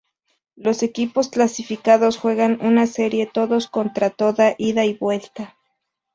Los 0.55 0.81
equipos 0.81 1.29
clasificados 1.29 2.17
juegan 2.17 2.57
una 2.65 2.87
serie 2.87 3.29
todos 3.31 3.67
contra 3.67 4.09
toda 4.09 4.55
ida 4.57 4.83
y 4.83 4.95
vuelta. 4.95 5.55